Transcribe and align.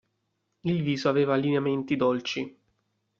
Il 0.63 0.81
viso 0.81 1.09
aveva 1.09 1.35
lineamenti 1.35 1.95
più 1.95 1.97
dolci. 1.97 2.59